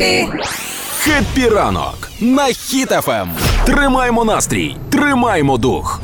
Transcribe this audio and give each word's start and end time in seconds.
Happy! 0.00 0.28
Happy 0.98 1.48
ранок 1.48 2.10
на 2.20 2.44
Хіт 2.44 2.93
FM. 2.93 3.30
Тримаймо 3.66 4.24
настрій, 4.24 4.76
тримаймо 4.92 5.58
дух. 5.58 6.00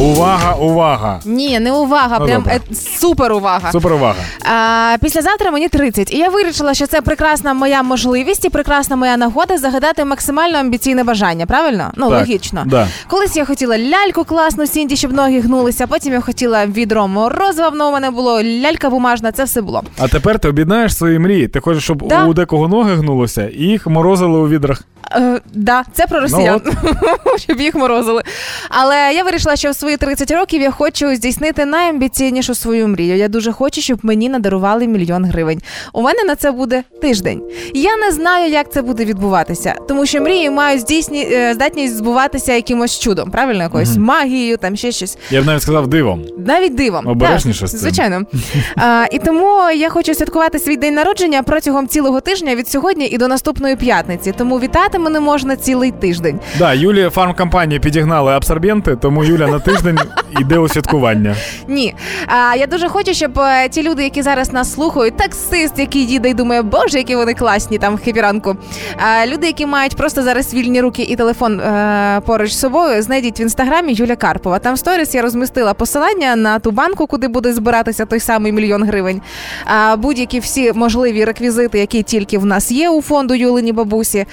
Увага, 0.00 0.54
увага! 0.54 1.20
Ні, 1.24 1.60
не 1.60 1.72
увага, 1.72 2.16
Ну, 2.20 2.26
прям 2.26 2.42
добре. 2.42 2.60
е, 2.70 2.74
супер 2.74 3.32
увага. 3.32 3.72
Супер 3.72 3.92
увага. 3.92 4.14
А, 4.52 4.96
післязавтра 5.00 5.50
мені 5.50 5.68
30, 5.68 6.14
і 6.14 6.18
я 6.18 6.28
вирішила, 6.28 6.74
що 6.74 6.86
це 6.86 7.00
прекрасна 7.02 7.54
моя 7.54 7.82
можливість 7.82 8.44
і 8.44 8.48
прекрасна 8.50 8.96
моя 8.96 9.16
нагода 9.16 9.58
загадати 9.58 10.04
максимально 10.04 10.58
амбіційне 10.58 11.04
бажання. 11.04 11.46
Правильно? 11.46 11.90
Ну 11.96 12.10
Так, 12.10 12.18
логічно. 12.18 12.62
да. 12.66 12.88
Колись 13.08 13.36
я 13.36 13.44
хотіла 13.44 13.78
ляльку 13.78 14.24
класну 14.24 14.66
Сінді, 14.66 14.96
щоб 14.96 15.12
ноги 15.12 15.40
гнулися. 15.40 15.86
Потім 15.86 16.12
я 16.12 16.20
хотіла 16.20 16.66
відро 16.66 17.08
морозива, 17.08 17.68
воно 17.68 17.88
у 17.88 17.92
мене 17.92 18.10
було 18.10 18.42
лялька 18.42 18.90
бумажна. 18.90 19.32
Це 19.32 19.44
все 19.44 19.60
було. 19.62 19.82
А 19.98 20.08
тепер 20.08 20.38
ти 20.38 20.48
об'єднаєш 20.48 20.96
свої 20.96 21.18
мрії. 21.18 21.48
Ти 21.48 21.60
хочеш, 21.60 21.84
щоб 21.84 22.08
Да. 22.08 22.24
у 22.26 22.34
декого 22.34 22.68
ноги 22.68 22.94
гнулося 22.94 23.48
і 23.48 23.62
їх 23.62 23.86
морозили 23.86 24.38
у 24.38 24.48
відрах. 24.48 24.82
Е, 25.12 25.40
да, 25.54 25.84
це 25.92 26.06
про 26.06 26.20
росіян, 26.20 26.60
щоб 27.36 27.60
їх 27.60 27.74
морозили. 27.74 28.22
Але 28.68 29.12
я 29.14 29.24
вирішила, 29.24 29.56
що 29.56 29.70
в 29.70 29.74
свої 29.74 29.96
30 29.96 30.30
років 30.30 30.62
я 30.62 30.70
хочу 30.70 31.14
здійснити 31.14 31.64
найамбіційнішу 31.64 32.54
свою 32.54 32.88
мрію. 32.88 33.16
Я 33.16 33.28
дуже 33.28 33.52
хочу, 33.52 33.80
щоб 33.80 33.98
мені 34.02 34.28
надарували 34.28 34.86
мільйон 34.86 35.24
гривень. 35.24 35.60
У 35.92 36.02
мене 36.02 36.24
на 36.24 36.36
це 36.36 36.52
буде 36.52 36.82
тиждень. 37.02 37.42
Я 37.74 37.96
не 37.96 38.12
знаю, 38.12 38.50
як 38.50 38.72
це 38.72 38.82
буде 38.82 39.04
відбуватися, 39.04 39.74
тому 39.88 40.06
що 40.06 40.20
мрії 40.20 40.50
мають 40.50 40.80
здійсні 40.80 41.28
е, 41.32 41.54
здатність 41.54 41.96
збуватися 41.96 42.52
якимось 42.52 42.98
чудом, 42.98 43.30
правильно, 43.30 43.62
якоюсь 43.62 43.96
магією, 43.96 44.56
там 44.56 44.76
ще 44.76 44.92
щось. 44.92 45.18
Я 45.30 45.42
б 45.42 45.46
навіть 45.46 45.62
сказав 45.62 45.86
дивом. 45.88 46.24
Навіть 46.46 46.74
дивом. 46.74 47.06
Обережніше 47.06 47.66
з 47.66 47.70
цим. 47.70 47.80
Звичайно. 47.80 48.22
А, 48.76 49.06
і 49.12 49.18
тому 49.18 49.70
я 49.70 49.88
хочу 49.88 50.14
святкувати 50.14 50.58
свій 50.58 50.76
день 50.76 50.94
народження 50.94 51.42
протягом 51.42 51.88
цілого 51.88 52.20
тижня 52.20 52.54
від 52.54 52.68
сьогодні 52.68 53.06
і 53.06 53.18
до 53.18 53.28
наступної 53.28 53.76
п'ятниці. 53.76 54.34
Тому 54.38 54.60
вітати 54.60 54.89
мене 54.98 55.20
можна 55.20 55.56
цілий 55.56 55.90
тиждень. 55.90 56.40
Да, 56.58 56.72
Юлі 56.72 57.10
фармкомпанії 57.10 57.80
підігнали 57.80 58.32
абсорбенти, 58.32 58.96
тому 58.96 59.24
Юля 59.24 59.46
на 59.46 59.58
тиждень 59.58 59.98
йде 60.40 60.58
у 60.58 60.68
святкування. 60.68 61.36
Ні. 61.68 61.94
А, 62.26 62.56
я 62.56 62.66
дуже 62.66 62.88
хочу, 62.88 63.14
щоб 63.14 63.38
е, 63.38 63.68
ті 63.68 63.82
люди, 63.82 64.04
які 64.04 64.22
зараз 64.22 64.52
нас 64.52 64.72
слухають, 64.74 65.16
таксист, 65.16 65.78
який 65.78 66.06
їде 66.06 66.30
і 66.30 66.34
думає, 66.34 66.62
боже, 66.62 66.98
які 66.98 67.16
вони 67.16 67.34
класні 67.34 67.78
там 67.78 67.94
в 67.94 68.00
хепіранку. 68.04 68.56
А, 68.96 69.26
люди, 69.26 69.46
які 69.46 69.66
мають 69.66 69.96
просто 69.96 70.22
зараз 70.22 70.54
вільні 70.54 70.80
руки 70.80 71.02
і 71.02 71.16
телефон 71.16 71.60
е, 71.60 72.20
поруч 72.26 72.52
з 72.52 72.58
собою, 72.60 73.02
знайдіть 73.02 73.40
в 73.40 73.42
інстаграмі 73.42 73.92
Юля 73.92 74.16
Карпова. 74.16 74.58
Там 74.58 74.74
в 74.74 74.78
сторіс 74.78 75.14
я 75.14 75.22
розмістила 75.22 75.74
посилання 75.74 76.36
на 76.36 76.58
ту 76.58 76.70
банку, 76.70 77.06
куди 77.06 77.28
буде 77.28 77.52
збиратися 77.52 78.06
той 78.06 78.20
самий 78.20 78.52
мільйон 78.52 78.84
гривень. 78.84 79.20
А, 79.64 79.96
будь-які 79.96 80.40
всі 80.40 80.72
можливі 80.72 81.24
реквізити, 81.24 81.78
які 81.78 82.02
тільки 82.02 82.38
в 82.38 82.46
нас 82.46 82.70
є 82.70 82.90
у 82.90 83.02
фонду 83.02 83.34
Юлині 83.34 83.72
бабусі. 83.72 84.26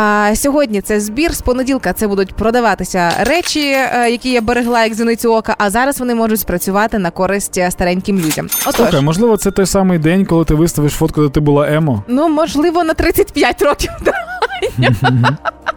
А, 0.00 0.36
сьогодні 0.36 0.80
це 0.80 1.00
збір. 1.00 1.34
З 1.34 1.40
понеділка 1.40 1.92
це 1.92 2.08
будуть 2.08 2.34
продаватися 2.34 3.12
речі, 3.20 3.60
е, 3.60 4.10
які 4.10 4.32
я 4.32 4.40
берегла 4.40 4.84
як 4.84 4.94
зіницю 4.94 5.34
ока. 5.34 5.54
А 5.58 5.70
зараз 5.70 6.00
вони 6.00 6.14
можуть 6.14 6.40
спрацювати 6.40 6.98
на 6.98 7.10
користь 7.10 7.60
стареньким 7.70 8.18
людям. 8.18 8.48
Отож, 8.60 8.74
Слухай, 8.74 9.00
можливо, 9.00 9.36
це 9.36 9.50
той 9.50 9.66
самий 9.66 9.98
день, 9.98 10.26
коли 10.26 10.44
ти 10.44 10.54
виставиш 10.54 10.92
фотку, 10.92 11.22
де 11.22 11.28
ти 11.28 11.40
була 11.40 11.68
емо. 11.68 12.04
ну 12.08 12.28
можливо, 12.28 12.84
на 12.84 12.94
35 12.94 13.62
років. 13.62 13.90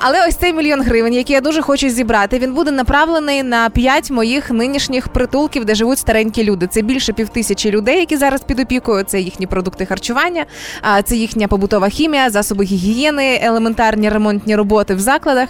Але 0.00 0.28
ось 0.28 0.34
цей 0.34 0.52
мільйон 0.52 0.82
гривень, 0.82 1.14
який 1.14 1.34
я 1.34 1.40
дуже 1.40 1.62
хочу 1.62 1.88
зібрати, 1.88 2.38
він 2.38 2.54
буде 2.54 2.70
направлений 2.70 3.42
на 3.42 3.70
п'ять 3.70 4.10
моїх 4.10 4.50
нинішніх 4.50 5.08
притулків, 5.08 5.64
де 5.64 5.74
живуть 5.74 5.98
старенькі 5.98 6.44
люди. 6.44 6.66
Це 6.66 6.82
більше 6.82 7.12
півтисячі 7.12 7.70
людей, 7.70 7.98
які 7.98 8.16
зараз 8.16 8.40
під 8.40 8.60
опікою. 8.60 9.04
Це 9.04 9.20
їхні 9.20 9.46
продукти 9.46 9.86
харчування, 9.86 10.44
а 10.82 11.02
це 11.02 11.16
їхня 11.16 11.48
побутова 11.48 11.88
хімія, 11.88 12.30
засоби 12.30 12.64
гігієни, 12.64 13.40
елементарні 13.42 14.08
ремонтні 14.08 14.56
роботи 14.56 14.94
в 14.94 15.00
закладах, 15.00 15.48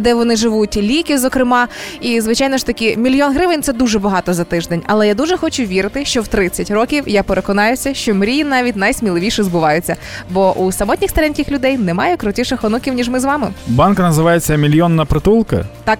де 0.00 0.14
вони 0.14 0.36
живуть, 0.36 0.76
ліки, 0.76 1.18
зокрема. 1.18 1.68
І 2.00 2.20
звичайно 2.20 2.56
ж 2.56 2.66
таки, 2.66 2.96
мільйон 2.96 3.32
гривень 3.32 3.62
це 3.62 3.72
дуже 3.72 3.98
багато 3.98 4.34
за 4.34 4.44
тиждень. 4.44 4.82
Але 4.86 5.08
я 5.08 5.14
дуже 5.14 5.36
хочу 5.36 5.62
вірити, 5.62 6.04
що 6.04 6.22
в 6.22 6.28
30 6.28 6.70
років 6.70 7.04
я 7.06 7.22
переконаюся, 7.22 7.94
що 7.94 8.14
мрії 8.14 8.44
навіть 8.44 8.76
найсміливіше 8.76 9.42
збуваються. 9.42 9.96
Бо 10.30 10.52
у 10.52 10.72
самотніх 10.72 11.10
стареньких 11.10 11.50
людей 11.50 11.78
немає 11.78 12.16
крутіших 12.16 12.64
онуків, 12.64 12.94
ніж 12.94 13.08
ми 13.08 13.20
з 13.20 13.24
вами. 13.24 13.47
Банк 13.66 13.98
називається 13.98 14.56
Мільйонна 14.56 15.04
притулка. 15.04 15.64
Так. 15.84 15.98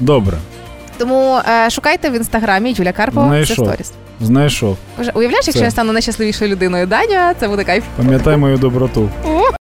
Добре, 0.00 0.36
Тому 0.98 1.38
е, 1.48 1.70
шукайте 1.70 2.10
в 2.10 2.14
інстаграмі 2.14 2.74
Юля 2.78 2.92
Карпова. 2.92 3.26
Це 3.26 3.30
Знайшов. 3.44 3.66
сторіс. 3.66 3.92
знайшов. 4.20 4.76
Вже 4.98 5.10
уявляєш, 5.10 5.46
якщо 5.46 5.58
Це. 5.60 5.64
я 5.64 5.70
стану 5.70 5.92
найщасливішою 5.92 6.50
людиною 6.50 6.86
Даня, 6.86 7.34
це 7.40 7.48
буде 7.48 7.64
кайф. 7.64 7.84
Пам'ятай 7.96 8.36
мою 8.36 8.56
доброту. 8.58 9.10